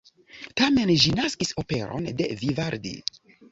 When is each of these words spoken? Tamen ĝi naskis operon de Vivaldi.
Tamen 0.61 0.91
ĝi 1.03 1.11
naskis 1.19 1.53
operon 1.65 2.11
de 2.23 2.31
Vivaldi. 2.43 2.97